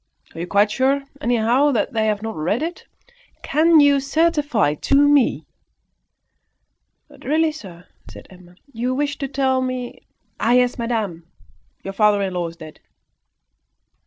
Are 0.33 0.39
you 0.41 0.47
quite 0.47 0.71
sure, 0.71 1.03
anyhow, 1.21 1.69
that 1.73 1.93
they 1.93 2.07
have 2.07 2.23
not 2.23 2.35
read 2.35 2.63
it? 2.63 2.87
Can 3.43 3.79
you 3.79 3.99
certify 3.99 4.73
to 4.73 4.95
me" 4.95 5.45
"But 7.07 7.23
really, 7.23 7.51
sir," 7.51 7.85
said 8.09 8.25
Emma, 8.31 8.55
"you 8.73 8.95
wished 8.95 9.19
to 9.19 9.27
tell 9.27 9.61
me" 9.61 9.99
"Ah, 10.39 10.53
yes! 10.53 10.79
madame. 10.79 11.27
Your 11.83 11.93
father 11.93 12.19
in 12.23 12.33
law 12.33 12.47
is 12.47 12.55
dead." 12.57 12.79